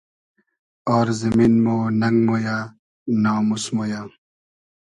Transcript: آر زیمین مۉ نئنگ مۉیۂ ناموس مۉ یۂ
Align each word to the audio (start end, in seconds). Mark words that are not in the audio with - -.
آر 0.95 1.07
زیمین 1.19 1.53
مۉ 1.63 1.67
نئنگ 1.99 2.19
مۉیۂ 2.27 2.57
ناموس 3.23 3.65
مۉ 3.75 3.79
یۂ 3.91 4.01